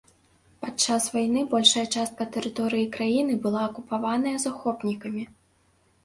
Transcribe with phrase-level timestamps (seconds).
[0.61, 5.23] Падчас вайны большая частка тэрыторыі краіны была акупаваная захопнікамі.